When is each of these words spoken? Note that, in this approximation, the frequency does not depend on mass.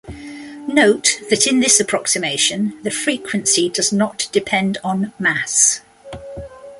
Note 0.67 1.21
that, 1.29 1.45
in 1.45 1.59
this 1.59 1.79
approximation, 1.79 2.73
the 2.81 2.89
frequency 2.89 3.69
does 3.69 3.93
not 3.93 4.27
depend 4.31 4.79
on 4.83 5.13
mass. 5.19 5.81